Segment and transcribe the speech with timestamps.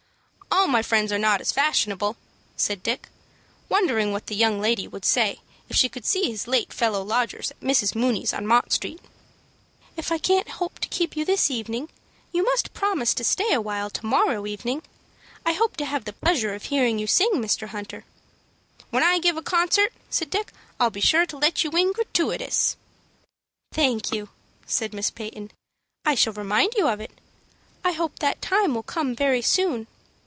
[0.53, 2.17] "All my friends are not as fashionable,"
[2.55, 3.07] said Dick,
[3.67, 5.39] wondering what the young lady would say
[5.69, 7.95] if she could see his late fellow lodgers at Mrs.
[7.95, 8.99] Mooney's, on Mott Street.
[9.97, 11.89] "If I can't hope to keep you this evening,
[12.33, 14.83] you must promise to stay awhile to morrow evening.
[15.45, 17.69] I hope to have the pleasure of hearing you sing, Mr.
[17.69, 18.03] Hunter."
[18.91, 22.75] "When I give a concert," said Dick, "I'll be sure to let you in gratooitous."
[23.73, 24.29] "Thank you,"
[24.67, 25.51] said Miss Peyton.
[26.05, 27.19] "I shall remind you of it.
[27.85, 29.87] I hope that time will come very soon."